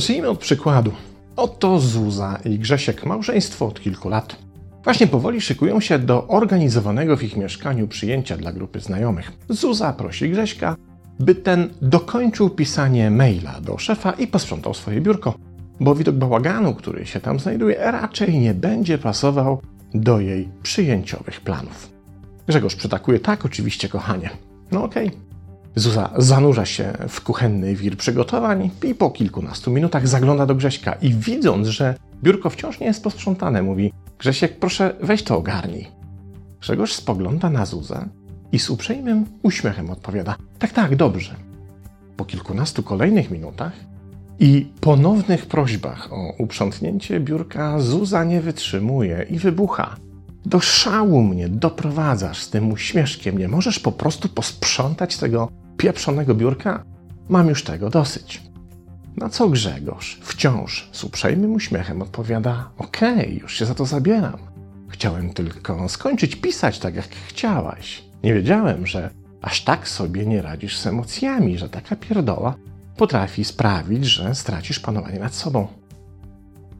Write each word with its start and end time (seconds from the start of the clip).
Zacznijmy 0.00 0.28
od 0.28 0.38
przykładu. 0.38 0.92
Oto 1.36 1.80
Zuza 1.80 2.38
i 2.44 2.58
Grzesiek, 2.58 3.06
małżeństwo 3.06 3.66
od 3.66 3.80
kilku 3.80 4.08
lat. 4.08 4.36
Właśnie 4.84 5.06
powoli 5.06 5.40
szykują 5.40 5.80
się 5.80 5.98
do 5.98 6.26
organizowanego 6.28 7.16
w 7.16 7.22
ich 7.22 7.36
mieszkaniu 7.36 7.88
przyjęcia 7.88 8.36
dla 8.36 8.52
grupy 8.52 8.80
znajomych. 8.80 9.32
Zuza 9.48 9.92
prosi 9.92 10.30
Grześka, 10.30 10.76
by 11.18 11.34
ten 11.34 11.70
dokończył 11.82 12.50
pisanie 12.50 13.10
maila 13.10 13.60
do 13.60 13.78
szefa 13.78 14.10
i 14.10 14.26
posprzątał 14.26 14.74
swoje 14.74 15.00
biurko, 15.00 15.34
bo 15.80 15.94
widok 15.94 16.14
bałaganu, 16.14 16.74
który 16.74 17.06
się 17.06 17.20
tam 17.20 17.38
znajduje, 17.38 17.76
raczej 17.78 18.38
nie 18.38 18.54
będzie 18.54 18.98
pasował 18.98 19.62
do 19.94 20.20
jej 20.20 20.48
przyjęciowych 20.62 21.40
planów. 21.40 21.90
Grzegorz 22.46 22.74
przytakuje, 22.74 23.18
tak, 23.18 23.44
oczywiście, 23.44 23.88
kochanie. 23.88 24.30
No 24.72 24.84
okej. 24.84 25.06
Okay. 25.06 25.29
Zuza 25.76 26.10
zanurza 26.18 26.66
się 26.66 26.92
w 27.08 27.20
kuchenny 27.20 27.74
wir 27.74 27.96
przygotowań 27.96 28.70
i 28.84 28.94
po 28.94 29.10
kilkunastu 29.10 29.70
minutach 29.70 30.08
zagląda 30.08 30.46
do 30.46 30.54
Grześka 30.54 30.92
i 30.92 31.14
widząc, 31.14 31.68
że 31.68 31.94
biurko 32.22 32.50
wciąż 32.50 32.80
nie 32.80 32.86
jest 32.86 33.04
posprzątane, 33.04 33.62
mówi 33.62 33.92
Grzesiek, 34.18 34.58
proszę 34.58 34.96
weź 35.02 35.22
to 35.22 35.36
ogarnij. 35.36 35.88
Grzegorz 36.60 36.92
spogląda 36.92 37.50
na 37.50 37.66
Zuzę 37.66 38.08
i 38.52 38.58
z 38.58 38.70
uprzejmym 38.70 39.26
uśmiechem 39.42 39.90
odpowiada 39.90 40.36
tak, 40.58 40.72
tak, 40.72 40.96
dobrze. 40.96 41.34
Po 42.16 42.24
kilkunastu 42.24 42.82
kolejnych 42.82 43.30
minutach 43.30 43.72
i 44.38 44.72
ponownych 44.80 45.46
prośbach 45.46 46.12
o 46.12 46.34
uprzątnięcie 46.38 47.20
biurka 47.20 47.80
Zuza 47.80 48.24
nie 48.24 48.40
wytrzymuje 48.40 49.26
i 49.30 49.38
wybucha. 49.38 49.96
Do 50.46 50.60
szału 50.60 51.22
mnie 51.22 51.48
doprowadzasz 51.48 52.42
z 52.42 52.50
tym 52.50 52.72
uśmieszkiem. 52.72 53.38
Nie 53.38 53.48
możesz 53.48 53.78
po 53.78 53.92
prostu 53.92 54.28
posprzątać 54.28 55.16
tego 55.16 55.48
pieprzonego 55.76 56.34
biurka? 56.34 56.84
Mam 57.28 57.48
już 57.48 57.64
tego 57.64 57.90
dosyć. 57.90 58.42
Na 59.16 59.28
co 59.28 59.48
Grzegorz 59.48 60.20
wciąż 60.22 60.88
z 60.92 61.04
uprzejmym 61.04 61.52
uśmiechem 61.52 62.02
odpowiada: 62.02 62.70
Okej, 62.78 63.20
okay, 63.20 63.34
już 63.34 63.58
się 63.58 63.66
za 63.66 63.74
to 63.74 63.86
zabieram. 63.86 64.38
Chciałem 64.88 65.32
tylko 65.32 65.88
skończyć 65.88 66.36
pisać 66.36 66.78
tak, 66.78 66.94
jak 66.94 67.08
chciałaś. 67.28 68.04
Nie 68.22 68.34
wiedziałem, 68.34 68.86
że 68.86 69.10
aż 69.42 69.64
tak 69.64 69.88
sobie 69.88 70.26
nie 70.26 70.42
radzisz 70.42 70.78
z 70.78 70.86
emocjami, 70.86 71.58
że 71.58 71.68
taka 71.68 71.96
pierdoła 71.96 72.54
potrafi 72.96 73.44
sprawić, 73.44 74.04
że 74.04 74.34
stracisz 74.34 74.80
panowanie 74.80 75.18
nad 75.18 75.34
sobą. 75.34 75.66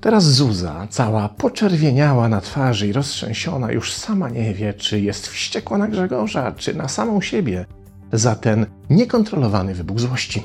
Teraz 0.01 0.25
Zuza, 0.25 0.87
cała 0.91 1.29
poczerwieniała 1.29 2.29
na 2.29 2.41
twarzy 2.41 2.89
i 2.89 2.93
roztrzęsiona, 2.93 3.73
już 3.73 3.93
sama 3.93 4.29
nie 4.29 4.55
wie, 4.55 4.75
czy 4.75 5.01
jest 5.01 5.29
wściekła 5.29 5.79
na 5.79 5.89
Grzegorza, 5.89 6.53
czy 6.53 6.75
na 6.75 6.89
samą 6.89 7.21
siebie 7.21 7.67
za 8.13 8.35
ten 8.35 8.67
niekontrolowany 8.91 9.75
wybuch 9.75 10.01
złości. 10.01 10.43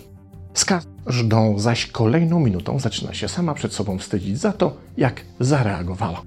Z 0.54 0.66
każdą 0.66 1.60
zaś 1.60 1.86
kolejną 1.88 2.40
minutą 2.40 2.80
zaczyna 2.80 3.14
się 3.14 3.28
sama 3.28 3.54
przed 3.54 3.74
sobą 3.74 3.98
wstydzić 3.98 4.40
za 4.40 4.52
to, 4.52 4.78
jak 4.98 5.22
zareagowała. 5.40 6.22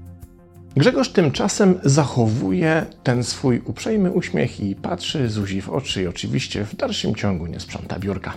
Grzegorz 0.77 1.13
tymczasem 1.13 1.81
zachowuje 1.85 2.87
ten 3.03 3.25
swój 3.25 3.63
uprzejmy 3.65 4.13
uśmiech 4.13 4.61
i 4.61 4.75
patrzy 4.75 5.31
Zuzi 5.31 5.63
w 5.63 5.71
oczy 5.71 6.03
i 6.03 6.07
oczywiście 6.07 6.65
w 6.65 6.77
dalszym 6.77 7.15
ciągu 7.15 7.47
nie 7.47 7.61
sprząta 7.61 7.99
biurka. 7.99 8.35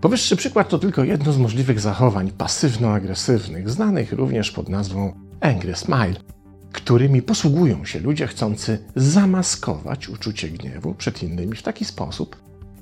Powyższy 0.00 0.36
przykład 0.36 0.68
to 0.68 0.78
tylko 0.78 1.04
jedno 1.04 1.32
z 1.32 1.38
możliwych 1.38 1.80
zachowań 1.80 2.30
pasywno-agresywnych, 2.30 3.70
znanych 3.70 4.12
również 4.12 4.50
pod 4.50 4.68
nazwą 4.68 5.12
angry 5.40 5.74
smile, 5.74 6.14
którymi 6.72 7.22
posługują 7.22 7.84
się 7.84 8.00
ludzie 8.00 8.26
chcący 8.26 8.78
zamaskować 8.96 10.08
uczucie 10.08 10.48
gniewu 10.48 10.94
przed 10.94 11.22
innymi 11.22 11.56
w 11.56 11.62
taki 11.62 11.84
sposób, 11.84 12.36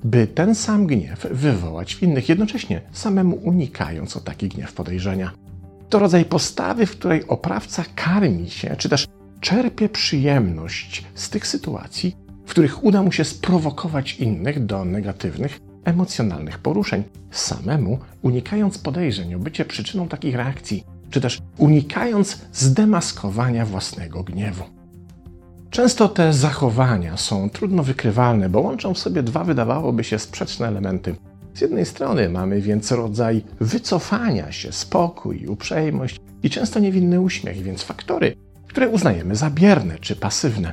by 0.05 0.27
ten 0.27 0.55
sam 0.55 0.87
gniew 0.87 1.27
wywołać 1.31 1.95
w 1.95 2.03
innych, 2.03 2.29
jednocześnie 2.29 2.81
samemu 2.93 3.37
unikając 3.37 4.17
o 4.17 4.21
taki 4.21 4.49
gniew 4.49 4.73
podejrzenia. 4.73 5.33
To 5.89 5.99
rodzaj 5.99 6.25
postawy, 6.25 6.87
w 6.87 6.91
której 6.91 7.29
oprawca 7.29 7.85
karmi 7.95 8.51
się, 8.51 8.77
czy 8.79 8.89
też 8.89 9.07
czerpie 9.41 9.89
przyjemność 9.89 11.05
z 11.15 11.31
tych 11.31 11.47
sytuacji, 11.47 12.17
w 12.47 12.51
których 12.51 12.85
uda 12.85 13.03
mu 13.03 13.13
się 13.13 13.25
sprowokować 13.25 14.15
innych 14.15 14.67
do 14.67 14.85
negatywnych, 14.85 15.61
emocjonalnych 15.87 16.59
poruszeń, 16.59 17.03
samemu 17.31 17.99
unikając 18.23 18.79
podejrzeń 18.79 19.35
o 19.35 19.39
bycie 19.39 19.65
przyczyną 19.65 20.09
takich 20.09 20.35
reakcji, 20.35 20.85
czy 21.11 21.21
też 21.21 21.39
unikając 21.59 22.39
zdemaskowania 22.53 23.67
własnego 23.67 24.23
gniewu. 24.23 24.65
Często 25.71 26.09
te 26.09 26.33
zachowania 26.33 27.17
są 27.17 27.51
trudno 27.51 27.83
wykrywalne, 27.83 28.49
bo 28.49 28.61
łączą 28.61 28.95
w 28.95 28.99
sobie 28.99 29.23
dwa 29.23 29.45
wydawałoby 29.45 30.05
się 30.05 30.19
sprzeczne 30.19 30.69
elementy. 30.69 31.15
Z 31.55 31.61
jednej 31.61 31.87
strony 31.87 32.29
mamy 32.29 32.61
więc 32.61 32.93
rodzaj 32.93 33.45
wycofania 33.61 34.53
się, 34.53 34.73
spokój, 34.73 35.47
uprzejmość 35.47 36.21
i 36.43 36.51
często 36.51 36.81
niewinny 36.81 37.21
uśmiech, 37.21 37.63
więc 37.63 37.83
faktory, 37.83 38.37
które 38.69 38.89
uznajemy 38.89 39.37
za 39.37 39.51
bierne 39.51 39.99
czy 39.99 40.17
pasywne. 40.17 40.73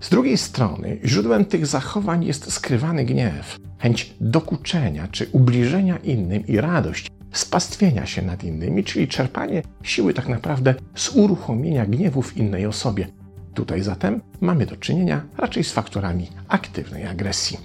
Z 0.00 0.10
drugiej 0.10 0.36
strony 0.38 0.98
źródłem 1.04 1.44
tych 1.44 1.66
zachowań 1.66 2.24
jest 2.24 2.52
skrywany 2.52 3.04
gniew, 3.04 3.58
chęć 3.78 4.14
dokuczenia 4.20 5.08
czy 5.08 5.28
ubliżenia 5.32 5.96
innym 5.96 6.46
i 6.46 6.60
radość 6.60 7.10
spastwienia 7.32 8.06
się 8.06 8.22
nad 8.22 8.44
innymi, 8.44 8.84
czyli 8.84 9.08
czerpanie 9.08 9.62
siły 9.82 10.14
tak 10.14 10.28
naprawdę 10.28 10.74
z 10.94 11.16
uruchomienia 11.16 11.86
gniewu 11.86 12.22
w 12.22 12.36
innej 12.36 12.66
osobie. 12.66 13.06
Tutaj 13.54 13.82
zatem 13.82 14.20
mamy 14.40 14.66
do 14.66 14.76
czynienia 14.76 15.24
raczej 15.38 15.64
z 15.64 15.72
faktorami 15.72 16.28
aktywnej 16.48 17.06
agresji. 17.06 17.58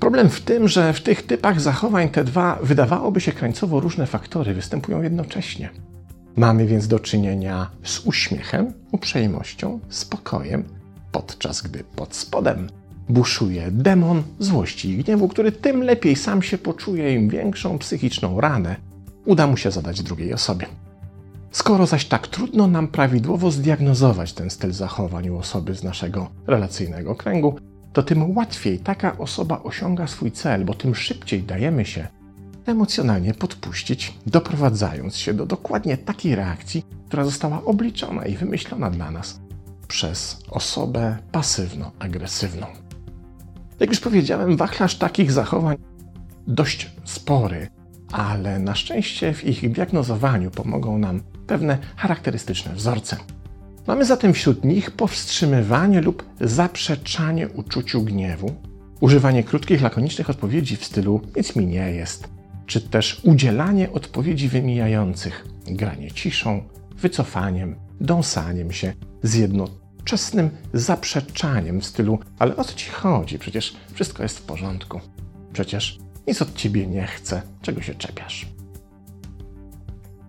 Problem 0.00 0.30
w 0.30 0.40
tym, 0.40 0.68
że 0.68 0.92
w 0.92 1.00
tych 1.00 1.26
typach 1.26 1.60
zachowań 1.60 2.08
te 2.08 2.24
dwa 2.24 2.58
wydawałoby 2.62 3.20
się 3.20 3.32
krańcowo 3.32 3.80
różne 3.80 4.06
faktory 4.06 4.54
występują 4.54 5.02
jednocześnie. 5.02 5.70
Mamy 6.36 6.66
więc 6.66 6.88
do 6.88 7.00
czynienia 7.00 7.70
z 7.82 8.00
uśmiechem, 8.06 8.72
uprzejmością, 8.92 9.80
spokojem, 9.88 10.64
podczas 11.12 11.62
gdy 11.62 11.84
pod 11.84 12.14
spodem 12.16 12.68
buszuje 13.08 13.70
demon 13.70 14.22
złości 14.38 14.90
i 14.90 15.04
gniewu, 15.04 15.28
który 15.28 15.52
tym 15.52 15.82
lepiej 15.82 16.16
sam 16.16 16.42
się 16.42 16.58
poczuje, 16.58 17.14
im 17.14 17.28
większą 17.28 17.78
psychiczną 17.78 18.40
ranę 18.40 18.76
uda 19.24 19.46
mu 19.46 19.56
się 19.56 19.70
zadać 19.70 20.02
drugiej 20.02 20.34
osobie. 20.34 20.66
Skoro 21.50 21.86
zaś 21.86 22.04
tak 22.04 22.28
trudno 22.28 22.66
nam 22.66 22.88
prawidłowo 22.88 23.50
zdiagnozować 23.50 24.32
ten 24.32 24.50
styl 24.50 24.72
zachowań 24.72 25.28
u 25.28 25.38
osoby 25.38 25.74
z 25.74 25.82
naszego 25.82 26.30
relacyjnego 26.46 27.14
kręgu, 27.14 27.58
to 27.92 28.02
tym 28.02 28.36
łatwiej 28.36 28.78
taka 28.78 29.18
osoba 29.18 29.62
osiąga 29.62 30.06
swój 30.06 30.32
cel, 30.32 30.64
bo 30.64 30.74
tym 30.74 30.94
szybciej 30.94 31.42
dajemy 31.42 31.84
się 31.84 32.08
emocjonalnie 32.66 33.34
podpuścić, 33.34 34.14
doprowadzając 34.26 35.16
się 35.16 35.34
do 35.34 35.46
dokładnie 35.46 35.96
takiej 35.96 36.34
reakcji, 36.34 36.84
która 37.06 37.24
została 37.24 37.64
obliczona 37.64 38.26
i 38.26 38.36
wymyślona 38.36 38.90
dla 38.90 39.10
nas 39.10 39.40
przez 39.88 40.38
osobę 40.50 41.16
pasywno-agresywną. 41.32 42.83
Jak 43.80 43.90
już 43.90 44.00
powiedziałem, 44.00 44.56
wachlarz 44.56 44.98
takich 44.98 45.32
zachowań 45.32 45.76
dość 46.46 46.90
spory, 47.04 47.68
ale 48.12 48.58
na 48.58 48.74
szczęście 48.74 49.34
w 49.34 49.44
ich 49.44 49.72
diagnozowaniu 49.72 50.50
pomogą 50.50 50.98
nam 50.98 51.20
pewne 51.46 51.78
charakterystyczne 51.96 52.74
wzorce. 52.74 53.16
Mamy 53.86 54.04
zatem 54.04 54.32
wśród 54.32 54.64
nich 54.64 54.90
powstrzymywanie 54.90 56.00
lub 56.00 56.24
zaprzeczanie 56.40 57.48
uczuciu 57.48 58.02
gniewu, 58.02 58.54
używanie 59.00 59.44
krótkich, 59.44 59.82
lakonicznych 59.82 60.30
odpowiedzi 60.30 60.76
w 60.76 60.84
stylu 60.84 61.20
nic 61.36 61.56
mi 61.56 61.66
nie 61.66 61.90
jest, 61.90 62.28
czy 62.66 62.80
też 62.80 63.20
udzielanie 63.24 63.92
odpowiedzi 63.92 64.48
wymijających, 64.48 65.46
granie 65.66 66.10
ciszą, 66.10 66.62
wycofaniem, 66.96 67.76
dąsaniem 68.00 68.72
się 68.72 68.92
z 69.22 69.34
jednoczesnym 70.04 70.50
zaprzeczaniem 70.72 71.80
w 71.80 71.86
stylu 71.86 72.18
ale 72.38 72.56
o 72.56 72.64
co 72.64 72.74
ci 72.74 72.90
chodzi? 72.90 73.38
Przecież 73.38 73.76
wszystko 73.92 74.22
jest 74.22 74.38
w 74.38 74.42
porządku. 74.42 75.00
Przecież 75.52 75.98
nic 76.26 76.42
od 76.42 76.54
ciebie 76.54 76.86
nie 76.86 77.06
chcę, 77.06 77.42
czego 77.62 77.82
się 77.82 77.94
czepiasz. 77.94 78.46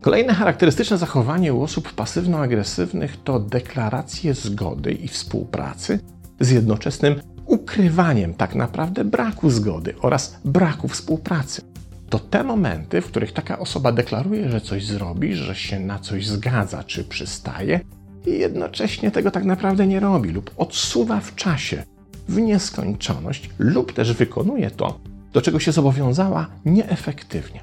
Kolejne 0.01 0.33
charakterystyczne 0.33 0.97
zachowanie 0.97 1.53
u 1.53 1.61
osób 1.61 1.93
pasywno-agresywnych 1.93 3.17
to 3.23 3.39
deklaracje 3.39 4.33
zgody 4.33 4.91
i 4.91 5.07
współpracy 5.07 5.99
z 6.39 6.51
jednoczesnym 6.51 7.21
ukrywaniem 7.45 8.33
tak 8.33 8.55
naprawdę 8.55 9.03
braku 9.03 9.49
zgody 9.49 9.93
oraz 10.01 10.39
braku 10.45 10.87
współpracy. 10.87 11.61
To 12.09 12.19
te 12.19 12.43
momenty, 12.43 13.01
w 13.01 13.07
których 13.07 13.31
taka 13.31 13.59
osoba 13.59 13.91
deklaruje, 13.91 14.49
że 14.49 14.61
coś 14.61 14.85
zrobi, 14.85 15.35
że 15.35 15.55
się 15.55 15.79
na 15.79 15.99
coś 15.99 16.27
zgadza 16.27 16.83
czy 16.83 17.03
przystaje, 17.03 17.79
i 18.27 18.31
jednocześnie 18.31 19.11
tego 19.11 19.31
tak 19.31 19.45
naprawdę 19.45 19.87
nie 19.87 19.99
robi 19.99 20.29
lub 20.29 20.51
odsuwa 20.57 21.19
w 21.19 21.35
czasie 21.35 21.83
w 22.29 22.37
nieskończoność, 22.37 23.49
lub 23.59 23.93
też 23.93 24.13
wykonuje 24.13 24.71
to, 24.71 24.99
do 25.33 25.41
czego 25.41 25.59
się 25.59 25.71
zobowiązała 25.71 26.47
nieefektywnie. 26.65 27.61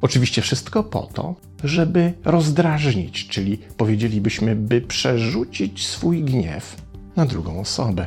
Oczywiście 0.00 0.42
wszystko 0.42 0.84
po 0.84 1.02
to, 1.02 1.34
żeby 1.64 2.12
rozdrażnić, 2.24 3.28
czyli 3.28 3.58
powiedzielibyśmy, 3.76 4.56
by 4.56 4.80
przerzucić 4.80 5.86
swój 5.86 6.22
gniew 6.22 6.76
na 7.16 7.26
drugą 7.26 7.60
osobę. 7.60 8.06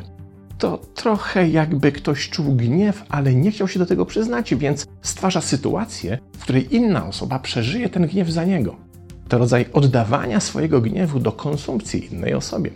to 0.58 0.78
trochę 0.94 1.48
jakby 1.48 1.92
ktoś 1.92 2.28
czuł 2.30 2.56
gniew, 2.56 3.04
ale 3.08 3.34
nie 3.34 3.50
chciał 3.50 3.68
się 3.68 3.78
do 3.78 3.86
tego 3.86 4.06
przyznać, 4.06 4.54
więc 4.54 4.86
stwarza 5.02 5.40
sytuację, 5.40 6.18
w 6.38 6.42
której 6.42 6.74
inna 6.74 7.06
osoba 7.06 7.38
przeżyje 7.38 7.88
ten 7.88 8.06
gniew 8.06 8.30
za 8.30 8.44
niego. 8.44 8.76
To 9.30 9.38
rodzaj 9.38 9.66
oddawania 9.72 10.40
swojego 10.40 10.80
gniewu 10.80 11.20
do 11.20 11.32
konsumpcji 11.32 12.14
innej 12.14 12.34
osobie. 12.34 12.70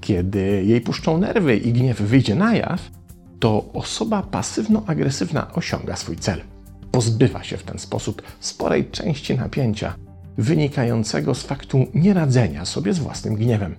Kiedy 0.00 0.64
jej 0.64 0.80
puszczą 0.80 1.18
nerwy 1.18 1.56
i 1.56 1.72
gniew 1.72 2.00
wyjdzie 2.00 2.34
na 2.34 2.54
jaw, 2.54 2.90
to 3.40 3.64
osoba 3.72 4.22
pasywno-agresywna 4.22 5.52
osiąga 5.54 5.96
swój 5.96 6.16
cel. 6.16 6.40
Pozbywa 6.92 7.42
się 7.42 7.56
w 7.56 7.62
ten 7.62 7.78
sposób 7.78 8.22
sporej 8.40 8.90
części 8.90 9.36
napięcia 9.36 9.94
wynikającego 10.38 11.34
z 11.34 11.42
faktu 11.42 11.86
nieradzenia 11.94 12.64
sobie 12.64 12.92
z 12.94 12.98
własnym 12.98 13.34
gniewem. 13.34 13.74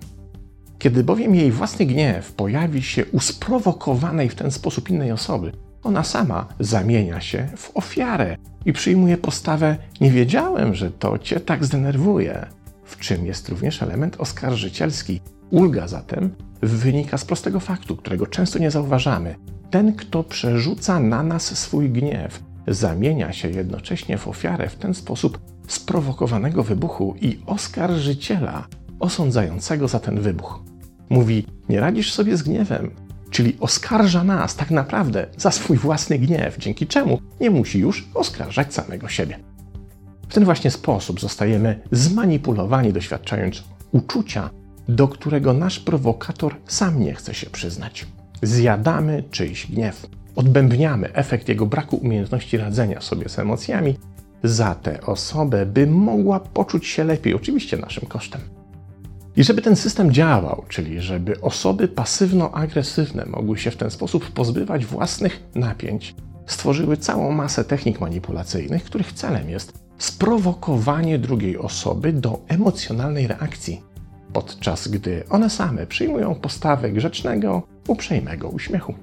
Kiedy 0.78 1.04
bowiem 1.04 1.34
jej 1.34 1.52
własny 1.52 1.86
gniew 1.86 2.32
pojawi 2.32 2.82
się 2.82 3.04
u 3.06 3.20
sprowokowanej 3.20 4.28
w 4.28 4.34
ten 4.34 4.50
sposób 4.50 4.90
innej 4.90 5.12
osoby, 5.12 5.52
ona 5.82 6.04
sama 6.04 6.46
zamienia 6.60 7.20
się 7.20 7.48
w 7.56 7.70
ofiarę 7.74 8.36
i 8.64 8.72
przyjmuje 8.72 9.16
postawę: 9.16 9.76
Nie 10.00 10.10
wiedziałem, 10.10 10.74
że 10.74 10.90
to 10.90 11.18
cię 11.18 11.40
tak 11.40 11.64
zdenerwuje, 11.64 12.46
w 12.84 12.98
czym 12.98 13.26
jest 13.26 13.48
również 13.48 13.82
element 13.82 14.16
oskarżycielski. 14.18 15.20
Ulga 15.50 15.88
zatem 15.88 16.30
wynika 16.62 17.18
z 17.18 17.24
prostego 17.24 17.60
faktu, 17.60 17.96
którego 17.96 18.26
często 18.26 18.58
nie 18.58 18.70
zauważamy. 18.70 19.34
Ten, 19.70 19.96
kto 19.96 20.24
przerzuca 20.24 21.00
na 21.00 21.22
nas 21.22 21.58
swój 21.58 21.90
gniew, 21.90 22.42
zamienia 22.68 23.32
się 23.32 23.50
jednocześnie 23.50 24.18
w 24.18 24.28
ofiarę 24.28 24.68
w 24.68 24.76
ten 24.76 24.94
sposób 24.94 25.38
sprowokowanego 25.68 26.62
wybuchu 26.62 27.14
i 27.20 27.38
oskarżyciela 27.46 28.66
osądzającego 29.00 29.88
za 29.88 30.00
ten 30.00 30.20
wybuch. 30.20 30.62
Mówi: 31.10 31.46
Nie 31.68 31.80
radzisz 31.80 32.12
sobie 32.12 32.36
z 32.36 32.42
gniewem, 32.42 32.90
czyli 33.32 33.56
oskarża 33.60 34.24
nas 34.24 34.56
tak 34.56 34.70
naprawdę 34.70 35.26
za 35.36 35.50
swój 35.50 35.76
własny 35.76 36.18
gniew, 36.18 36.58
dzięki 36.58 36.86
czemu 36.86 37.20
nie 37.40 37.50
musi 37.50 37.78
już 37.78 38.08
oskarżać 38.14 38.74
samego 38.74 39.08
siebie. 39.08 39.38
W 40.28 40.34
ten 40.34 40.44
właśnie 40.44 40.70
sposób 40.70 41.20
zostajemy 41.20 41.80
zmanipulowani, 41.92 42.92
doświadczając 42.92 43.64
uczucia, 43.92 44.50
do 44.88 45.08
którego 45.08 45.52
nasz 45.52 45.80
prowokator 45.80 46.56
sam 46.66 47.00
nie 47.00 47.14
chce 47.14 47.34
się 47.34 47.50
przyznać. 47.50 48.06
Zjadamy 48.42 49.24
czyjś 49.30 49.66
gniew, 49.66 50.06
odbębniamy 50.36 51.12
efekt 51.12 51.48
jego 51.48 51.66
braku 51.66 51.96
umiejętności 51.96 52.56
radzenia 52.56 53.00
sobie 53.00 53.28
z 53.28 53.38
emocjami 53.38 53.98
za 54.42 54.74
tę 54.74 55.00
osobę, 55.00 55.66
by 55.66 55.86
mogła 55.86 56.40
poczuć 56.40 56.86
się 56.86 57.04
lepiej, 57.04 57.34
oczywiście 57.34 57.76
naszym 57.76 58.08
kosztem. 58.08 58.40
I 59.36 59.44
żeby 59.44 59.62
ten 59.62 59.76
system 59.76 60.12
działał, 60.12 60.64
czyli 60.68 61.00
żeby 61.00 61.40
osoby 61.40 61.88
pasywno-agresywne 61.88 63.26
mogły 63.26 63.58
się 63.58 63.70
w 63.70 63.76
ten 63.76 63.90
sposób 63.90 64.30
pozbywać 64.30 64.86
własnych 64.86 65.42
napięć, 65.54 66.14
stworzyły 66.46 66.96
całą 66.96 67.32
masę 67.32 67.64
technik 67.64 68.00
manipulacyjnych, 68.00 68.84
których 68.84 69.12
celem 69.12 69.50
jest 69.50 69.78
sprowokowanie 69.98 71.18
drugiej 71.18 71.58
osoby 71.58 72.12
do 72.12 72.40
emocjonalnej 72.48 73.26
reakcji, 73.26 73.80
podczas 74.32 74.88
gdy 74.88 75.24
one 75.28 75.50
same 75.50 75.86
przyjmują 75.86 76.34
postawę 76.34 76.92
grzecznego, 76.92 77.62
uprzejmego 77.88 78.48
uśmiechu. 78.48 78.94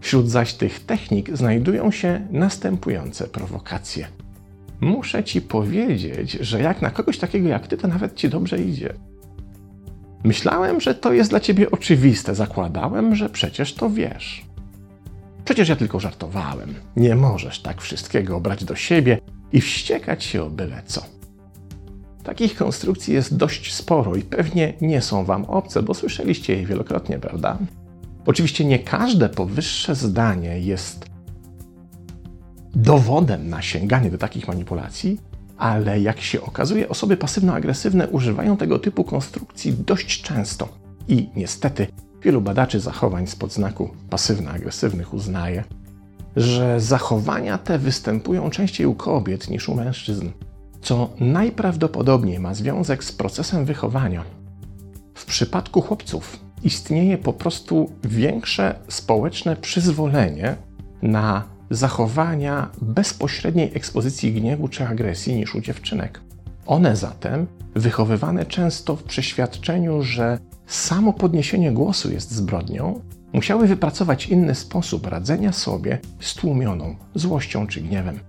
Wśród 0.00 0.30
zaś 0.30 0.54
tych 0.54 0.80
technik 0.80 1.36
znajdują 1.36 1.90
się 1.90 2.26
następujące 2.30 3.28
prowokacje. 3.28 4.06
Muszę 4.80 5.24
ci 5.24 5.40
powiedzieć, 5.42 6.32
że 6.32 6.60
jak 6.60 6.82
na 6.82 6.90
kogoś 6.90 7.18
takiego 7.18 7.48
jak 7.48 7.66
ty, 7.66 7.76
to 7.76 7.88
nawet 7.88 8.14
ci 8.14 8.28
dobrze 8.28 8.58
idzie. 8.58 8.94
Myślałem, 10.24 10.80
że 10.80 10.94
to 10.94 11.12
jest 11.12 11.30
dla 11.30 11.40
ciebie 11.40 11.70
oczywiste. 11.70 12.34
Zakładałem, 12.34 13.14
że 13.14 13.28
przecież 13.28 13.74
to 13.74 13.90
wiesz. 13.90 14.44
Przecież 15.44 15.68
ja 15.68 15.76
tylko 15.76 16.00
żartowałem. 16.00 16.74
Nie 16.96 17.14
możesz 17.14 17.60
tak 17.62 17.80
wszystkiego 17.80 18.40
brać 18.40 18.64
do 18.64 18.76
siebie 18.76 19.18
i 19.52 19.60
wściekać 19.60 20.24
się 20.24 20.42
o 20.42 20.50
byle 20.50 20.82
co. 20.86 21.02
Takich 22.22 22.56
konstrukcji 22.56 23.14
jest 23.14 23.36
dość 23.36 23.74
sporo 23.74 24.16
i 24.16 24.22
pewnie 24.22 24.72
nie 24.80 25.02
są 25.02 25.24
Wam 25.24 25.44
obce, 25.44 25.82
bo 25.82 25.94
słyszeliście 25.94 26.56
je 26.56 26.66
wielokrotnie, 26.66 27.18
prawda? 27.18 27.58
Oczywiście 28.26 28.64
nie 28.64 28.78
każde 28.78 29.28
powyższe 29.28 29.94
zdanie 29.94 30.60
jest 30.60 31.06
dowodem 32.74 33.48
na 33.48 33.62
sięganie 33.62 34.10
do 34.10 34.18
takich 34.18 34.48
manipulacji, 34.48 35.20
ale 35.58 36.00
jak 36.00 36.20
się 36.20 36.40
okazuje, 36.40 36.88
osoby 36.88 37.16
pasywno-agresywne 37.16 38.08
używają 38.08 38.56
tego 38.56 38.78
typu 38.78 39.04
konstrukcji 39.04 39.72
dość 39.72 40.22
często. 40.22 40.68
I 41.08 41.28
niestety 41.36 41.86
wielu 42.22 42.40
badaczy 42.40 42.80
zachowań 42.80 43.26
spod 43.26 43.52
znaku 43.52 43.90
pasywno-agresywnych 44.10 45.14
uznaje, 45.14 45.64
że 46.36 46.80
zachowania 46.80 47.58
te 47.58 47.78
występują 47.78 48.50
częściej 48.50 48.86
u 48.86 48.94
kobiet 48.94 49.50
niż 49.50 49.68
u 49.68 49.74
mężczyzn, 49.74 50.28
co 50.82 51.10
najprawdopodobniej 51.20 52.38
ma 52.38 52.54
związek 52.54 53.04
z 53.04 53.12
procesem 53.12 53.64
wychowania. 53.64 54.24
W 55.14 55.24
przypadku 55.24 55.80
chłopców 55.80 56.40
istnieje 56.62 57.18
po 57.18 57.32
prostu 57.32 57.90
większe 58.04 58.74
społeczne 58.88 59.56
przyzwolenie 59.56 60.56
na 61.02 61.55
zachowania 61.70 62.70
bezpośredniej 62.82 63.70
ekspozycji 63.74 64.32
gniewu 64.32 64.68
czy 64.68 64.86
agresji 64.86 65.36
niż 65.36 65.54
u 65.54 65.60
dziewczynek. 65.60 66.20
One 66.66 66.96
zatem, 66.96 67.46
wychowywane 67.74 68.46
często 68.46 68.96
w 68.96 69.02
przeświadczeniu, 69.02 70.02
że 70.02 70.38
samo 70.66 71.12
podniesienie 71.12 71.72
głosu 71.72 72.12
jest 72.12 72.30
zbrodnią, 72.30 73.00
musiały 73.32 73.66
wypracować 73.66 74.26
inny 74.26 74.54
sposób 74.54 75.06
radzenia 75.06 75.52
sobie 75.52 75.98
z 76.20 76.34
tłumioną 76.34 76.96
złością 77.14 77.66
czy 77.66 77.80
gniewem. 77.80 78.20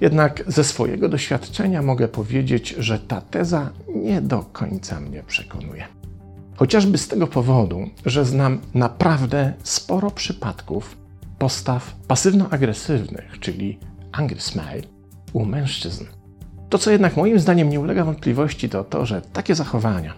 Jednak 0.00 0.44
ze 0.46 0.64
swojego 0.64 1.08
doświadczenia 1.08 1.82
mogę 1.82 2.08
powiedzieć, 2.08 2.74
że 2.78 2.98
ta 2.98 3.20
teza 3.20 3.70
nie 3.94 4.20
do 4.20 4.38
końca 4.52 5.00
mnie 5.00 5.22
przekonuje. 5.22 5.84
Chociażby 6.56 6.98
z 6.98 7.08
tego 7.08 7.26
powodu, 7.26 7.90
że 8.06 8.24
znam 8.24 8.58
naprawdę 8.74 9.52
sporo 9.62 10.10
przypadków, 10.10 10.96
postaw 11.38 11.96
pasywno-agresywnych, 12.08 13.38
czyli 13.40 13.78
angry 14.12 14.40
smile, 14.40 14.82
u 15.32 15.44
mężczyzn. 15.44 16.04
To, 16.68 16.78
co 16.78 16.90
jednak 16.90 17.16
moim 17.16 17.40
zdaniem 17.40 17.70
nie 17.70 17.80
ulega 17.80 18.04
wątpliwości, 18.04 18.68
to 18.68 18.84
to, 18.84 19.06
że 19.06 19.22
takie 19.22 19.54
zachowania 19.54 20.14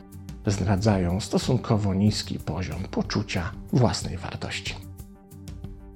zdradzają 0.46 1.20
stosunkowo 1.20 1.94
niski 1.94 2.38
poziom 2.38 2.82
poczucia 2.90 3.53
własnej 3.72 4.17
wartości. 4.17 4.74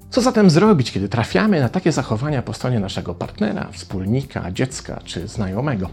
Co 0.09 0.21
zatem 0.21 0.49
zrobić, 0.49 0.91
kiedy 0.91 1.09
trafiamy 1.09 1.59
na 1.59 1.69
takie 1.69 1.91
zachowania 1.91 2.41
po 2.41 2.53
stronie 2.53 2.79
naszego 2.79 3.15
partnera, 3.15 3.69
wspólnika, 3.71 4.51
dziecka 4.51 4.99
czy 5.03 5.27
znajomego? 5.27 5.89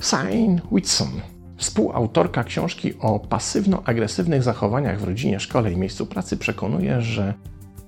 Sain 0.00 0.60
Whitson, 0.70 1.08
współautorka 1.56 2.44
książki 2.44 2.98
o 2.98 3.18
pasywno-agresywnych 3.18 4.42
zachowaniach 4.42 5.00
w 5.00 5.04
rodzinie, 5.04 5.40
szkole 5.40 5.72
i 5.72 5.76
miejscu 5.76 6.06
pracy, 6.06 6.36
przekonuje, 6.36 7.00
że 7.00 7.34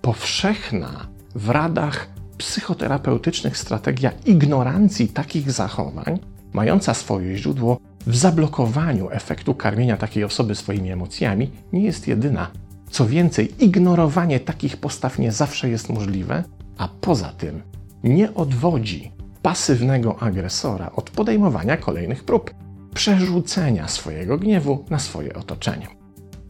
powszechna 0.04 1.06
w 1.34 1.49
radach 1.50 2.08
psychoterapeutycznych 2.38 3.58
strategia 3.58 4.12
ignorancji 4.26 5.08
takich 5.08 5.52
zachowań, 5.52 6.18
mająca 6.52 6.94
swoje 6.94 7.37
źródło 7.37 7.80
w 8.06 8.16
zablokowaniu 8.16 9.11
efektu 9.11 9.54
karmienia 9.54 9.96
takiej 9.96 10.25
osoby 10.25 10.54
swoimi 10.54 10.90
emocjami, 10.90 11.50
nie 11.73 11.82
jest 11.82 12.08
jedyna. 12.08 12.50
Co 12.90 13.06
więcej, 13.06 13.64
ignorowanie 13.64 14.40
takich 14.40 14.76
postaw 14.76 15.18
nie 15.18 15.32
zawsze 15.32 15.68
jest 15.68 15.88
możliwe, 15.88 16.44
a 16.78 16.88
poza 16.88 17.28
tym 17.28 17.62
nie 18.02 18.34
odwodzi 18.34 19.12
pasywnego 19.42 20.18
agresora 20.23 20.90
od 20.96 21.11
podejmowania 21.11 21.76
kolejnych 21.76 22.25
prób, 22.25 22.54
przerzucenia 22.94 23.88
swojego 23.88 24.38
gniewu 24.38 24.84
na 24.90 24.99
swoje 24.99 25.34
otoczenie. 25.34 25.87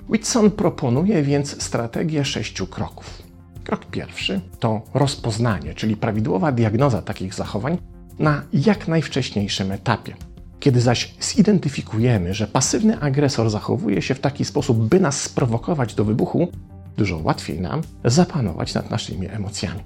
Whitson 0.08 0.50
proponuje 0.50 1.23
więc 1.23 1.62
strategię 1.62 2.25
sześciu 2.25 2.66
kroków. 2.66 3.25
Krok 3.64 3.85
pierwszy 3.85 4.40
to 4.61 4.83
rozpoznanie, 4.94 5.75
czyli 5.75 5.97
prawidłowa 5.97 6.52
diagnoza 6.52 7.02
takich 7.02 7.35
zachowań 7.35 7.78
na 8.18 8.42
jak 8.52 8.88
najwcześniejszym 8.88 9.73
etapie. 9.73 10.14
Kiedy 10.61 10.80
zaś 10.80 11.14
zidentyfikujemy, 11.21 12.35
że 12.35 12.47
pasywny 12.47 13.00
agresor 13.00 13.50
zachowuje 13.50 14.02
się 14.02 14.14
w 14.14 14.21
taki 14.21 14.44
sposób, 14.44 14.88
by 14.88 15.00
nas 15.00 15.23
sprowokować 15.23 15.94
do 15.94 16.04
wybuchu, 16.04 16.49
dużo 16.97 17.18
łatwiej 17.18 17.61
nam 17.61 17.83
zapanować 18.04 18.75
nad 18.75 18.90
naszymi 18.90 19.28
emocjami. 19.28 19.80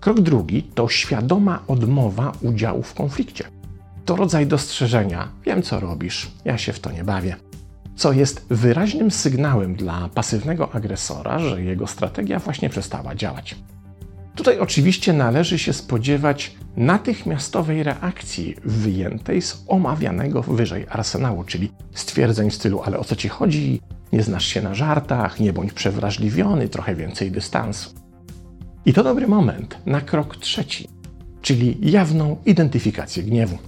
Krok 0.00 0.20
drugi 0.20 0.62
to 0.62 0.88
świadoma 0.88 1.62
odmowa 1.68 2.32
udziału 2.42 2.82
w 2.82 2.94
konflikcie. 2.94 3.44
To 4.04 4.16
rodzaj 4.16 4.46
dostrzeżenia: 4.46 5.28
wiem 5.44 5.62
co 5.62 5.80
robisz, 5.80 6.30
ja 6.44 6.58
się 6.58 6.72
w 6.72 6.80
to 6.80 6.92
nie 6.92 7.04
bawię 7.04 7.36
co 7.96 8.12
jest 8.12 8.46
wyraźnym 8.50 9.10
sygnałem 9.10 9.74
dla 9.74 10.08
pasywnego 10.08 10.74
agresora, 10.74 11.38
że 11.38 11.62
jego 11.62 11.86
strategia 11.86 12.38
właśnie 12.38 12.68
przestała 12.70 13.14
działać. 13.14 13.56
Tutaj 14.34 14.58
oczywiście 14.58 15.12
należy 15.12 15.58
się 15.58 15.72
spodziewać 15.72 16.54
natychmiastowej 16.76 17.82
reakcji 17.82 18.56
wyjętej 18.64 19.42
z 19.42 19.64
omawianego 19.68 20.42
wyżej 20.42 20.86
arsenału, 20.90 21.44
czyli 21.44 21.72
stwierdzeń 21.94 22.50
w 22.50 22.54
stylu: 22.54 22.82
Ale 22.82 22.98
o 22.98 23.04
co 23.04 23.16
ci 23.16 23.28
chodzi? 23.28 23.80
nie 24.12 24.22
znasz 24.22 24.46
się 24.46 24.62
na 24.62 24.74
żartach, 24.74 25.40
nie 25.40 25.52
bądź 25.52 25.72
przewrażliwiony, 25.72 26.68
trochę 26.68 26.94
więcej 26.94 27.30
dystansu. 27.30 27.90
I 28.86 28.92
to 28.92 29.04
dobry 29.04 29.26
moment 29.28 29.78
na 29.86 30.00
krok 30.00 30.36
trzeci, 30.36 30.88
czyli 31.42 31.78
jawną 31.90 32.36
identyfikację 32.46 33.22
gniewu. 33.22 33.58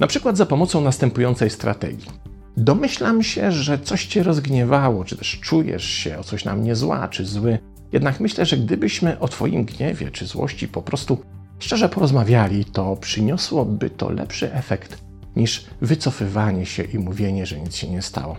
Na 0.00 0.06
przykład 0.06 0.36
za 0.36 0.46
pomocą 0.46 0.80
następującej 0.80 1.50
strategii. 1.50 2.08
Domyślam 2.56 3.22
się, 3.22 3.52
że 3.52 3.78
coś 3.78 4.06
cię 4.06 4.22
rozgniewało, 4.22 5.04
czy 5.04 5.16
też 5.16 5.40
czujesz 5.40 5.84
się 5.84 6.18
o 6.18 6.24
coś 6.24 6.44
na 6.44 6.56
mnie 6.56 6.76
zła 6.76 7.08
czy 7.08 7.24
zły. 7.24 7.58
Jednak 7.92 8.20
myślę, 8.20 8.46
że 8.46 8.56
gdybyśmy 8.56 9.18
o 9.20 9.28
Twoim 9.28 9.64
gniewie 9.64 10.10
czy 10.10 10.26
złości 10.26 10.68
po 10.68 10.82
prostu 10.82 11.18
szczerze 11.58 11.88
porozmawiali, 11.88 12.64
to 12.64 12.96
przyniosłoby 12.96 13.90
to 13.90 14.10
lepszy 14.10 14.52
efekt 14.52 14.98
niż 15.36 15.66
wycofywanie 15.80 16.66
się 16.66 16.82
i 16.82 16.98
mówienie, 16.98 17.46
że 17.46 17.60
nic 17.60 17.76
się 17.76 17.88
nie 17.88 18.02
stało. 18.02 18.36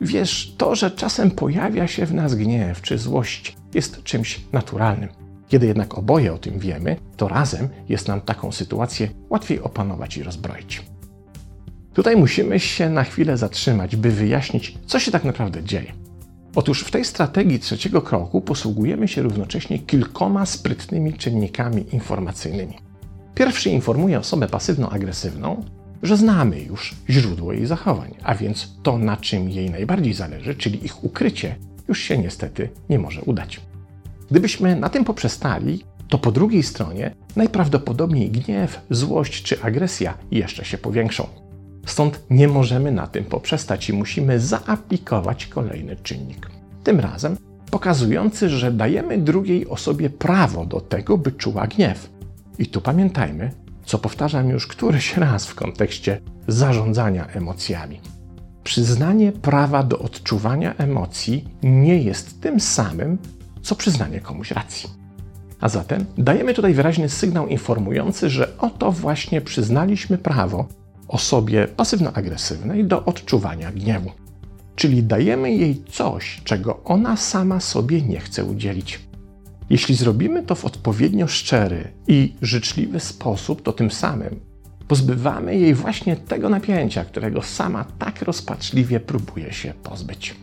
Wiesz, 0.00 0.54
to, 0.58 0.74
że 0.74 0.90
czasem 0.90 1.30
pojawia 1.30 1.86
się 1.86 2.06
w 2.06 2.14
nas 2.14 2.34
gniew 2.34 2.82
czy 2.82 2.98
złość, 2.98 3.56
jest 3.74 4.02
czymś 4.02 4.40
naturalnym. 4.52 5.08
Kiedy 5.48 5.66
jednak 5.66 5.98
oboje 5.98 6.34
o 6.34 6.38
tym 6.38 6.58
wiemy, 6.58 6.96
to 7.16 7.28
razem 7.28 7.68
jest 7.88 8.08
nam 8.08 8.20
taką 8.20 8.52
sytuację 8.52 9.08
łatwiej 9.30 9.60
opanować 9.60 10.16
i 10.16 10.22
rozbroić. 10.22 10.82
Tutaj 11.94 12.16
musimy 12.16 12.60
się 12.60 12.90
na 12.90 13.04
chwilę 13.04 13.36
zatrzymać, 13.36 13.96
by 13.96 14.10
wyjaśnić, 14.10 14.78
co 14.86 14.98
się 14.98 15.10
tak 15.10 15.24
naprawdę 15.24 15.62
dzieje. 15.62 15.92
Otóż 16.54 16.84
w 16.84 16.90
tej 16.90 17.04
strategii 17.04 17.58
trzeciego 17.58 18.02
kroku 18.02 18.40
posługujemy 18.40 19.08
się 19.08 19.22
równocześnie 19.22 19.78
kilkoma 19.78 20.46
sprytnymi 20.46 21.14
czynnikami 21.14 21.94
informacyjnymi. 21.94 22.78
Pierwszy 23.34 23.70
informuje 23.70 24.18
osobę 24.18 24.46
pasywno-agresywną, 24.46 25.62
że 26.02 26.16
znamy 26.16 26.60
już 26.60 26.94
źródło 27.10 27.52
jej 27.52 27.66
zachowań, 27.66 28.14
a 28.22 28.34
więc 28.34 28.68
to, 28.82 28.98
na 28.98 29.16
czym 29.16 29.50
jej 29.50 29.70
najbardziej 29.70 30.14
zależy, 30.14 30.54
czyli 30.54 30.84
ich 30.84 31.04
ukrycie, 31.04 31.56
już 31.88 32.00
się 32.00 32.18
niestety 32.18 32.68
nie 32.88 32.98
może 32.98 33.22
udać. 33.22 33.60
Gdybyśmy 34.30 34.76
na 34.76 34.88
tym 34.88 35.04
poprzestali, 35.04 35.84
to 36.08 36.18
po 36.18 36.32
drugiej 36.32 36.62
stronie 36.62 37.14
najprawdopodobniej 37.36 38.30
gniew, 38.30 38.80
złość 38.90 39.42
czy 39.42 39.62
agresja 39.62 40.14
jeszcze 40.30 40.64
się 40.64 40.78
powiększą. 40.78 41.26
Stąd 41.86 42.20
nie 42.30 42.48
możemy 42.48 42.92
na 42.92 43.06
tym 43.06 43.24
poprzestać 43.24 43.88
i 43.88 43.92
musimy 43.92 44.40
zaaplikować 44.40 45.46
kolejny 45.46 45.96
czynnik. 45.96 46.50
Tym 46.84 47.00
razem 47.00 47.36
pokazujący, 47.70 48.48
że 48.48 48.72
dajemy 48.72 49.18
drugiej 49.18 49.68
osobie 49.68 50.10
prawo 50.10 50.66
do 50.66 50.80
tego, 50.80 51.18
by 51.18 51.32
czuła 51.32 51.66
gniew. 51.66 52.10
I 52.58 52.66
tu 52.66 52.80
pamiętajmy, 52.80 53.50
co 53.84 53.98
powtarzam 53.98 54.48
już 54.48 54.66
któryś 54.66 55.16
raz 55.26 55.46
w 55.46 55.54
kontekście 55.54 56.20
zarządzania 56.48 57.26
emocjami. 57.26 58.00
Przyznanie 58.64 59.32
prawa 59.32 59.82
do 59.82 59.98
odczuwania 59.98 60.74
emocji 60.76 61.44
nie 61.62 62.02
jest 62.02 62.40
tym 62.40 62.60
samym, 62.60 63.18
co 63.62 63.74
przyznanie 63.74 64.20
komuś 64.20 64.50
racji. 64.50 64.90
A 65.60 65.68
zatem 65.68 66.04
dajemy 66.18 66.54
tutaj 66.54 66.74
wyraźny 66.74 67.08
sygnał 67.08 67.48
informujący, 67.48 68.30
że 68.30 68.58
oto 68.58 68.92
właśnie 68.92 69.40
przyznaliśmy 69.40 70.18
prawo 70.18 70.68
osobie 71.10 71.68
pasywno-agresywnej 71.68 72.84
do 72.84 73.04
odczuwania 73.04 73.72
gniewu. 73.72 74.10
Czyli 74.76 75.02
dajemy 75.02 75.52
jej 75.54 75.82
coś, 75.84 76.40
czego 76.44 76.80
ona 76.84 77.16
sama 77.16 77.60
sobie 77.60 78.02
nie 78.02 78.20
chce 78.20 78.44
udzielić. 78.44 79.00
Jeśli 79.70 79.94
zrobimy 79.94 80.42
to 80.42 80.54
w 80.54 80.64
odpowiednio 80.64 81.26
szczery 81.28 81.92
i 82.08 82.34
życzliwy 82.42 83.00
sposób, 83.00 83.62
to 83.62 83.72
tym 83.72 83.90
samym 83.90 84.40
pozbywamy 84.88 85.58
jej 85.58 85.74
właśnie 85.74 86.16
tego 86.16 86.48
napięcia, 86.48 87.04
którego 87.04 87.42
sama 87.42 87.84
tak 87.98 88.22
rozpaczliwie 88.22 89.00
próbuje 89.00 89.52
się 89.52 89.74
pozbyć. 89.82 90.34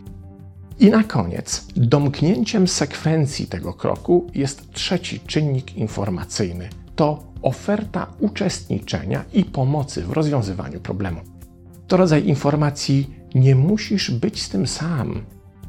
I 0.80 0.90
na 0.90 1.04
koniec, 1.04 1.66
domknięciem 1.76 2.68
sekwencji 2.68 3.46
tego 3.46 3.72
kroku 3.72 4.26
jest 4.34 4.72
trzeci 4.72 5.20
czynnik 5.20 5.76
informacyjny 5.76 6.68
to 6.98 7.22
oferta 7.42 8.06
uczestniczenia 8.20 9.24
i 9.32 9.44
pomocy 9.44 10.02
w 10.02 10.12
rozwiązywaniu 10.12 10.80
problemu. 10.80 11.20
To 11.86 11.96
rodzaj 11.96 12.26
informacji: 12.26 13.10
nie 13.34 13.54
musisz 13.54 14.10
być 14.10 14.42
z 14.42 14.48
tym 14.48 14.66
sam. 14.66 15.20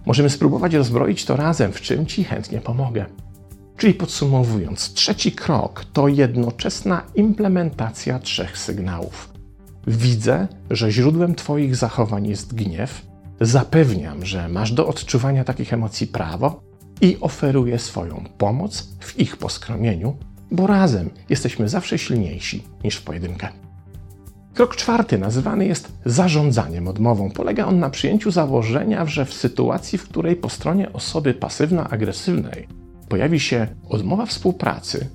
Możemy 0.06 0.30
spróbować 0.30 0.74
rozbroić 0.74 1.26
to 1.26 1.36
razem, 1.36 1.72
w 1.72 1.82
czym 1.82 2.06
ci 2.06 2.24
chętnie 2.24 2.62
pomogę. 2.62 3.06
Czyli 3.78 3.94
podsumowując, 3.94 4.94
trzeci 4.94 5.32
krok 5.32 5.86
to 5.94 6.08
jednoczesna 6.08 7.02
implementacja 7.16 8.20
trzech 8.20 8.58
sygnałów. 8.58 9.30
Widzę, 9.88 10.48
że 10.70 10.92
źródłem 10.92 11.36
Twoich 11.36 11.76
zachowań 11.76 12.28
jest 12.28 12.54
gniew, 12.54 13.06
zapewniam, 13.42 14.26
że 14.26 14.48
masz 14.48 14.72
do 14.72 14.88
odczuwania 14.88 15.44
takich 15.44 15.74
emocji 15.74 16.08
prawo 16.08 16.62
i 17.02 17.18
oferuję 17.22 17.80
swoją 17.80 18.24
pomoc 18.38 18.90
w 19.00 19.20
ich 19.20 19.38
poskromieniu, 19.38 20.18
bo 20.52 20.68
razem 20.68 21.10
jesteśmy 21.30 21.70
zawsze 21.70 21.98
silniejsi 21.98 22.64
niż 22.84 22.96
w 22.96 23.04
pojedynkę. 23.04 23.48
Krok 24.54 24.76
czwarty 24.76 25.18
nazywany 25.18 25.66
jest 25.66 25.92
zarządzaniem 26.06 26.88
odmową. 26.88 27.32
Polega 27.32 27.66
on 27.66 27.80
na 27.80 27.90
przyjęciu 27.90 28.32
założenia, 28.32 29.06
że 29.06 29.26
w 29.26 29.34
sytuacji, 29.34 29.98
w 29.98 30.04
której 30.04 30.36
po 30.36 30.50
stronie 30.50 30.94
osoby 30.94 31.34
pasywno-agresywnej 31.34 32.68
pojawi 33.10 33.40
się 33.40 33.68
odmowa 33.90 34.26
współpracy, 34.26 35.10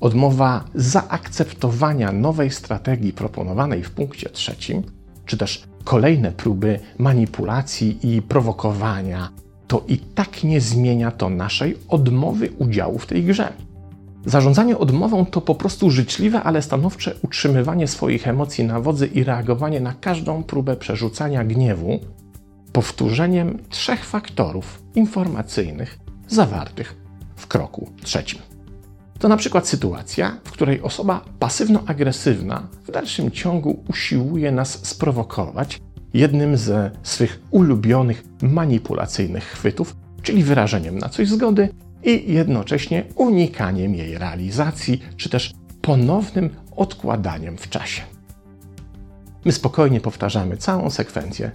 odmowa 0.00 0.64
zaakceptowania 0.74 2.12
nowej 2.12 2.50
strategii 2.50 3.12
proponowanej 3.12 3.82
w 3.82 3.90
punkcie 3.90 4.30
trzecim, 4.30 4.82
czy 5.26 5.36
też 5.36 5.64
kolejne 5.84 6.32
próby 6.32 6.80
manipulacji 6.98 8.16
i 8.16 8.22
prowokowania, 8.22 9.28
to 9.66 9.84
i 9.88 9.98
tak 9.98 10.44
nie 10.44 10.60
zmienia 10.60 11.10
to 11.10 11.30
naszej 11.30 11.76
odmowy 11.88 12.50
udziału 12.58 12.98
w 12.98 13.06
tej 13.06 13.24
grze. 13.24 13.52
Zarządzanie 14.26 14.78
odmową 14.78 15.26
to 15.26 15.40
po 15.40 15.54
prostu 15.54 15.90
życzliwe, 15.90 16.42
ale 16.42 16.62
stanowcze 16.62 17.14
utrzymywanie 17.22 17.88
swoich 17.88 18.28
emocji 18.28 18.64
na 18.64 18.80
wodzy 18.80 19.06
i 19.06 19.24
reagowanie 19.24 19.80
na 19.80 19.92
każdą 19.92 20.42
próbę 20.42 20.76
przerzucania 20.76 21.44
gniewu 21.44 22.00
powtórzeniem 22.72 23.58
trzech 23.68 24.04
faktorów 24.04 24.82
informacyjnych 24.94 25.98
zawartych 26.28 26.96
w 27.36 27.46
kroku 27.46 27.90
trzecim. 28.02 28.38
To 29.18 29.28
na 29.28 29.36
przykład 29.36 29.68
sytuacja, 29.68 30.36
w 30.44 30.50
której 30.50 30.82
osoba 30.82 31.24
pasywno-agresywna 31.38 32.62
w 32.84 32.90
dalszym 32.90 33.30
ciągu 33.30 33.84
usiłuje 33.88 34.52
nas 34.52 34.86
sprowokować 34.86 35.80
jednym 36.14 36.56
ze 36.56 36.90
swych 37.02 37.40
ulubionych 37.50 38.24
manipulacyjnych 38.42 39.44
chwytów, 39.44 39.96
czyli 40.22 40.44
wyrażeniem 40.44 40.98
na 40.98 41.08
coś 41.08 41.28
zgody 41.28 41.68
i 42.04 42.32
jednocześnie 42.32 43.04
unikaniem 43.14 43.94
jej 43.94 44.18
realizacji, 44.18 45.02
czy 45.16 45.28
też 45.28 45.52
ponownym 45.80 46.50
odkładaniem 46.76 47.56
w 47.56 47.68
czasie. 47.68 48.02
My 49.44 49.52
spokojnie 49.52 50.00
powtarzamy 50.00 50.56
całą 50.56 50.90
sekwencję 50.90 51.50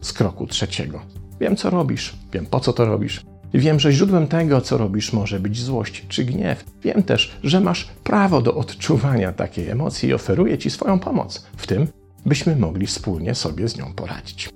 z 0.00 0.12
kroku 0.12 0.46
trzeciego. 0.46 1.00
Wiem, 1.40 1.56
co 1.56 1.70
robisz, 1.70 2.16
wiem, 2.32 2.46
po 2.46 2.60
co 2.60 2.72
to 2.72 2.84
robisz, 2.84 3.24
Wiem, 3.54 3.80
że 3.80 3.92
źródłem 3.92 4.26
tego, 4.26 4.60
co 4.60 4.78
robisz, 4.78 5.12
może 5.12 5.40
być 5.40 5.60
złość 5.60 6.04
czy 6.08 6.24
gniew. 6.24 6.64
Wiem 6.82 7.02
też, 7.02 7.36
że 7.42 7.60
masz 7.60 7.88
prawo 8.04 8.42
do 8.42 8.54
odczuwania 8.54 9.32
takiej 9.32 9.68
emocji 9.68 10.08
i 10.08 10.14
oferuję 10.14 10.58
Ci 10.58 10.70
swoją 10.70 10.98
pomoc 10.98 11.46
w 11.56 11.66
tym, 11.66 11.86
byśmy 12.26 12.56
mogli 12.56 12.86
wspólnie 12.86 13.34
sobie 13.34 13.68
z 13.68 13.76
nią 13.76 13.92
poradzić. 13.92 14.50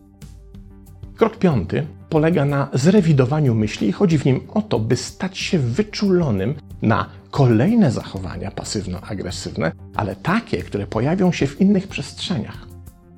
Krok 1.17 1.37
piąty 1.37 1.87
polega 2.09 2.45
na 2.45 2.69
zrewidowaniu 2.73 3.55
myśli 3.55 3.89
i 3.89 3.93
chodzi 3.93 4.19
w 4.19 4.25
nim 4.25 4.41
o 4.55 4.63
to, 4.63 4.79
by 4.79 4.97
stać 4.97 5.39
się 5.39 5.59
wyczulonym 5.59 6.55
na 6.83 7.07
kolejne 7.31 7.91
zachowania 7.91 8.51
pasywno-agresywne, 8.51 9.73
ale 9.95 10.17
takie, 10.17 10.63
które 10.63 10.87
pojawią 10.87 11.33
się 11.33 11.47
w 11.47 11.61
innych 11.61 11.89
przestrzeniach. 11.89 12.67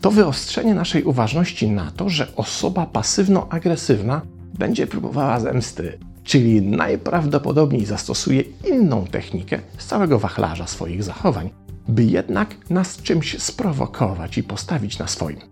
To 0.01 0.11
wyostrzenie 0.11 0.75
naszej 0.75 1.05
uważności 1.05 1.71
na 1.71 1.91
to, 1.91 2.09
że 2.09 2.37
osoba 2.37 2.87
pasywno-agresywna 2.87 4.21
będzie 4.59 4.87
próbowała 4.87 5.41
zemsty, 5.41 5.99
czyli 6.25 6.63
najprawdopodobniej 6.63 7.87
zastosuje 7.87 8.43
inną 8.71 9.07
technikę 9.07 9.59
z 9.79 9.87
całego 9.87 10.19
wachlarza 10.19 10.67
swoich 10.67 11.03
zachowań, 11.03 11.51
by 11.89 12.05
jednak 12.05 12.71
nas 12.71 13.03
czymś 13.03 13.43
sprowokować 13.43 14.39
i 14.39 14.43
postawić 14.43 14.99
na 14.99 15.07
swoim. 15.07 15.50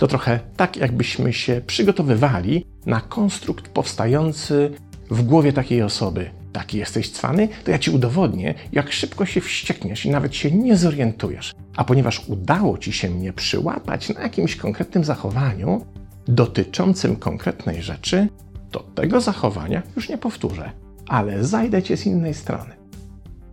To 0.00 0.06
trochę 0.06 0.40
tak, 0.56 0.76
jakbyśmy 0.76 1.32
się 1.32 1.60
przygotowywali 1.66 2.66
na 2.86 3.00
konstrukt 3.00 3.68
powstający 3.68 4.70
w 5.10 5.22
głowie 5.22 5.52
takiej 5.52 5.82
osoby. 5.82 6.30
Taki 6.52 6.78
jesteś 6.78 7.10
cwany, 7.10 7.48
to 7.64 7.70
ja 7.70 7.78
ci 7.78 7.90
udowodnię, 7.90 8.54
jak 8.72 8.92
szybko 8.92 9.26
się 9.26 9.40
wściekniesz 9.40 10.06
i 10.06 10.10
nawet 10.10 10.34
się 10.34 10.50
nie 10.50 10.76
zorientujesz. 10.76 11.54
A 11.76 11.84
ponieważ 11.84 12.28
udało 12.28 12.78
ci 12.78 12.92
się 12.92 13.10
mnie 13.10 13.32
przyłapać 13.32 14.08
na 14.08 14.20
jakimś 14.20 14.56
konkretnym 14.56 15.04
zachowaniu 15.04 15.86
dotyczącym 16.28 17.16
konkretnej 17.16 17.82
rzeczy, 17.82 18.28
to 18.70 18.80
tego 18.80 19.20
zachowania 19.20 19.82
już 19.96 20.08
nie 20.08 20.18
powtórzę, 20.18 20.70
ale 21.08 21.44
zajdę 21.44 21.82
cię 21.82 21.96
z 21.96 22.06
innej 22.06 22.34
strony. 22.34 22.79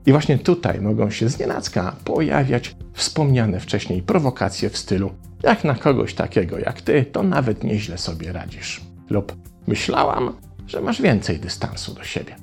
I 0.08 0.12
właśnie 0.12 0.38
tutaj 0.38 0.82
mogą 0.82 1.10
się 1.10 1.30
znienacka 1.30 1.96
pojawiać 2.04 2.76
wspomniane 2.94 3.60
wcześniej 3.60 4.02
prowokacje 4.02 4.70
w 4.70 4.78
stylu 4.78 5.12
jak 5.44 5.64
na 5.64 5.76
kogoś 5.76 6.14
takiego 6.14 6.60
jak 6.60 6.82
ty, 6.82 7.06
to 7.12 7.24
nawet 7.24 7.64
nieźle 7.64 7.98
sobie 7.98 8.32
radzisz. 8.34 8.82
Lub 9.10 9.36
Myślałam, 9.68 10.34
że 10.68 10.82
masz 10.82 11.02
więcej 11.02 11.40
dystansu 11.40 11.94
do 11.94 12.04
siebie. 12.04 12.36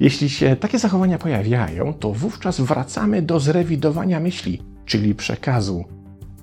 Jeśli 0.00 0.30
się 0.30 0.56
takie 0.56 0.78
zachowania 0.78 1.18
pojawiają, 1.18 1.94
to 1.94 2.12
wówczas 2.12 2.60
wracamy 2.60 3.22
do 3.22 3.40
zrewidowania 3.40 4.20
myśli, 4.20 4.62
czyli 4.84 5.14
przekazu. 5.14 5.84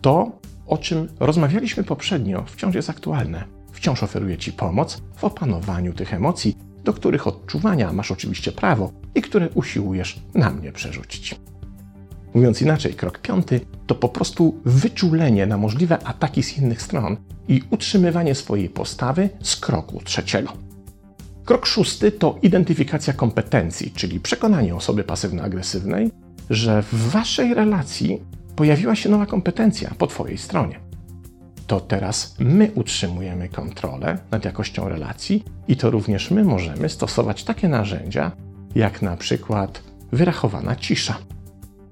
To, 0.02 0.32
o 0.68 0.78
czym 0.78 1.08
rozmawialiśmy 1.20 1.84
poprzednio, 1.84 2.44
wciąż 2.48 2.76
jest 2.76 2.90
aktualne. 2.90 3.44
Wciąż 3.72 4.04
oferuje 4.04 4.38
Ci 4.38 4.54
pomoc 4.54 5.02
w 5.16 5.24
opanowaniu 5.24 5.94
tych 5.94 6.14
emocji, 6.14 6.58
do 6.84 6.94
których 6.94 7.28
odczuwania 7.28 7.94
masz 7.94 8.12
oczywiście 8.12 8.52
prawo 8.52 9.05
i 9.16 9.22
które 9.22 9.50
usiłujesz 9.50 10.20
na 10.34 10.50
mnie 10.50 10.72
przerzucić. 10.72 11.36
Mówiąc 12.34 12.62
inaczej, 12.62 12.94
krok 12.94 13.20
piąty 13.20 13.62
to 13.88 13.96
po 13.96 14.10
prostu 14.10 14.62
wyczulenie 14.66 15.46
na 15.46 15.58
możliwe 15.58 16.08
ataki 16.08 16.44
z 16.44 16.58
innych 16.58 16.82
stron 16.82 17.18
i 17.48 17.62
utrzymywanie 17.70 18.36
swojej 18.36 18.70
postawy 18.70 19.30
z 19.42 19.56
kroku 19.56 20.02
trzeciego. 20.04 20.54
Krok 21.46 21.66
szósty 21.66 22.12
to 22.12 22.40
identyfikacja 22.42 23.14
kompetencji, 23.14 23.92
czyli 23.92 24.20
przekonanie 24.20 24.76
osoby 24.76 25.04
pasywno-agresywnej, 25.04 26.10
że 26.50 26.82
w 26.82 27.10
waszej 27.10 27.54
relacji 27.54 28.22
pojawiła 28.56 28.96
się 28.96 29.10
nowa 29.10 29.26
kompetencja 29.26 29.92
po 29.98 30.08
twojej 30.08 30.38
stronie. 30.38 30.80
To 31.68 31.80
teraz 31.80 32.36
my 32.40 32.72
utrzymujemy 32.76 33.50
kontrolę 33.50 34.18
nad 34.32 34.46
jakością 34.46 34.90
relacji 34.90 35.44
i 35.68 35.76
to 35.76 35.92
również 35.92 36.32
my 36.32 36.44
możemy 36.44 36.90
stosować 36.90 37.44
takie 37.44 37.68
narzędzia, 37.68 38.32
jak 38.76 39.02
na 39.02 39.18
przykład 39.18 39.84
wyrachowana 40.12 40.76
cisza. 40.76 41.18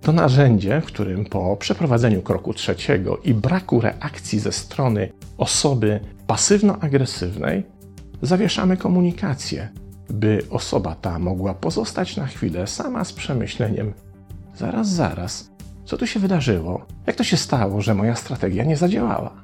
To 0.01 0.11
narzędzie, 0.11 0.81
w 0.81 0.85
którym 0.85 1.25
po 1.25 1.57
przeprowadzeniu 1.57 2.21
kroku 2.21 2.53
trzeciego 2.53 3.17
i 3.17 3.33
braku 3.33 3.81
reakcji 3.81 4.39
ze 4.39 4.51
strony 4.51 5.09
osoby 5.37 5.99
pasywno-agresywnej 6.27 7.63
zawieszamy 8.21 8.77
komunikację, 8.77 9.69
by 10.09 10.45
osoba 10.49 10.95
ta 10.95 11.19
mogła 11.19 11.53
pozostać 11.53 12.17
na 12.17 12.27
chwilę 12.27 12.67
sama 12.67 13.03
z 13.03 13.13
przemyśleniem: 13.13 13.93
zaraz, 14.55 14.89
zaraz, 14.89 15.51
co 15.85 15.97
tu 15.97 16.07
się 16.07 16.19
wydarzyło? 16.19 16.85
Jak 17.07 17.15
to 17.15 17.23
się 17.23 17.37
stało, 17.37 17.81
że 17.81 17.95
moja 17.95 18.15
strategia 18.15 18.63
nie 18.63 18.77
zadziałała? 18.77 19.43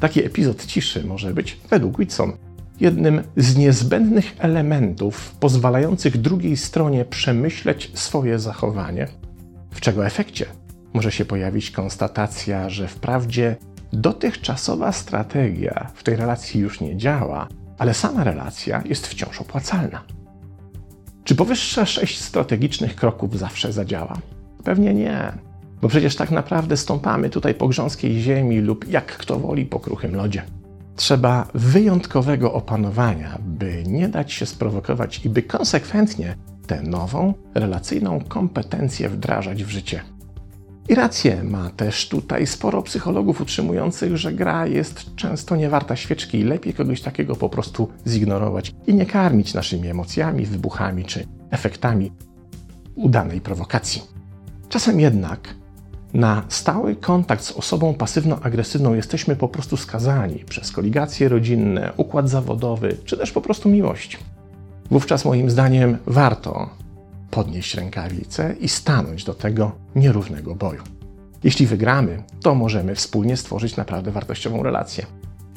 Taki 0.00 0.24
epizod 0.24 0.66
ciszy 0.66 1.04
może 1.04 1.34
być, 1.34 1.60
według 1.70 1.98
Whitson, 1.98 2.32
jednym 2.80 3.22
z 3.36 3.56
niezbędnych 3.56 4.36
elementów 4.38 5.34
pozwalających 5.40 6.20
drugiej 6.20 6.56
stronie 6.56 7.04
przemyśleć 7.04 7.90
swoje 7.94 8.38
zachowanie, 8.38 9.08
w 9.70 9.80
czego 9.80 10.06
efekcie 10.06 10.46
może 10.92 11.12
się 11.12 11.24
pojawić 11.24 11.70
konstatacja, 11.70 12.70
że 12.70 12.88
wprawdzie 12.88 13.56
dotychczasowa 13.92 14.92
strategia 14.92 15.90
w 15.94 16.02
tej 16.02 16.16
relacji 16.16 16.60
już 16.60 16.80
nie 16.80 16.96
działa, 16.96 17.48
ale 17.78 17.94
sama 17.94 18.24
relacja 18.24 18.82
jest 18.84 19.06
wciąż 19.06 19.40
opłacalna. 19.40 20.04
Czy 21.24 21.34
powyższe 21.34 21.86
sześć 21.86 22.20
strategicznych 22.20 22.96
kroków 22.96 23.38
zawsze 23.38 23.72
zadziała? 23.72 24.18
Pewnie 24.64 24.94
nie, 24.94 25.32
bo 25.82 25.88
przecież 25.88 26.16
tak 26.16 26.30
naprawdę 26.30 26.76
stąpamy 26.76 27.30
tutaj 27.30 27.54
po 27.54 27.68
grząskiej 27.68 28.20
ziemi 28.20 28.60
lub 28.60 28.88
jak 28.88 29.06
kto 29.06 29.38
woli 29.38 29.66
po 29.66 29.80
kruchym 29.80 30.16
lodzie. 30.16 30.42
Trzeba 30.98 31.48
wyjątkowego 31.54 32.52
opanowania, 32.52 33.38
by 33.40 33.84
nie 33.86 34.08
dać 34.08 34.32
się 34.32 34.46
sprowokować 34.46 35.24
i 35.24 35.28
by 35.28 35.42
konsekwentnie 35.42 36.36
tę 36.66 36.82
nową, 36.82 37.34
relacyjną 37.54 38.20
kompetencję 38.28 39.08
wdrażać 39.08 39.64
w 39.64 39.68
życie. 39.68 40.00
I 40.88 40.94
rację 40.94 41.42
ma 41.42 41.70
też 41.70 42.08
tutaj 42.08 42.46
sporo 42.46 42.82
psychologów 42.82 43.40
utrzymujących, 43.40 44.16
że 44.16 44.32
gra 44.32 44.66
jest 44.66 45.14
często 45.14 45.56
niewarta 45.56 45.96
świeczki 45.96 46.38
i 46.38 46.44
lepiej 46.44 46.74
kogoś 46.74 47.00
takiego 47.00 47.36
po 47.36 47.48
prostu 47.48 47.88
zignorować 48.06 48.74
i 48.86 48.94
nie 48.94 49.06
karmić 49.06 49.54
naszymi 49.54 49.88
emocjami, 49.88 50.46
wybuchami 50.46 51.04
czy 51.04 51.26
efektami 51.50 52.12
udanej 52.94 53.40
prowokacji. 53.40 54.02
Czasem 54.68 55.00
jednak 55.00 55.54
na 56.14 56.42
stały 56.48 56.96
kontakt 56.96 57.44
z 57.44 57.52
osobą 57.52 57.94
pasywno-agresywną 57.94 58.94
jesteśmy 58.94 59.36
po 59.36 59.48
prostu 59.48 59.76
skazani 59.76 60.38
przez 60.38 60.72
koligacje 60.72 61.28
rodzinne, 61.28 61.92
układ 61.96 62.28
zawodowy 62.28 62.96
czy 63.04 63.16
też 63.16 63.32
po 63.32 63.40
prostu 63.40 63.68
miłość. 63.68 64.18
Wówczas 64.90 65.24
moim 65.24 65.50
zdaniem 65.50 65.98
warto 66.06 66.70
podnieść 67.30 67.74
rękawice 67.74 68.54
i 68.60 68.68
stanąć 68.68 69.24
do 69.24 69.34
tego 69.34 69.72
nierównego 69.96 70.54
boju. 70.54 70.82
Jeśli 71.44 71.66
wygramy, 71.66 72.22
to 72.42 72.54
możemy 72.54 72.94
wspólnie 72.94 73.36
stworzyć 73.36 73.76
naprawdę 73.76 74.10
wartościową 74.10 74.62
relację. 74.62 75.06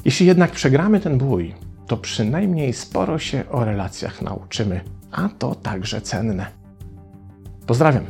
Jeśli 0.04 0.26
jednak 0.26 0.50
przegramy 0.50 1.00
ten 1.00 1.18
bój, 1.18 1.54
to 1.86 1.96
przynajmniej 1.96 2.72
sporo 2.72 3.18
się 3.18 3.44
o 3.50 3.64
relacjach 3.64 4.22
nauczymy, 4.22 4.80
a 5.12 5.28
to 5.28 5.54
także 5.54 6.00
cenne. 6.00 6.46
Pozdrawiam. 7.66 8.04